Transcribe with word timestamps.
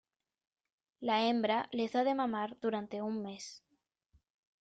La 1.09 1.17
hembra 1.27 1.57
les 1.79 1.91
da 1.97 2.03
de 2.09 2.15
mamar 2.23 2.47
durante 2.65 3.03
un 3.11 3.21
mes. 3.29 3.53